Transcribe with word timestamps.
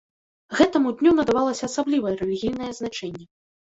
Гэтаму 0.59 0.93
дню 1.01 1.11
надавалася 1.19 1.63
асаблівае 1.69 2.15
рэлігійнае 2.25 2.71
значэнне. 2.83 3.25